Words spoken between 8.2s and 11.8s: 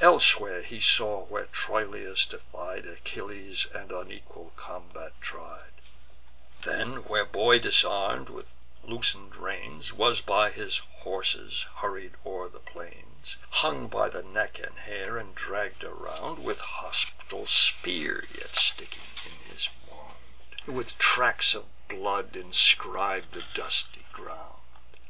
with loosen'd reins, Was by his horses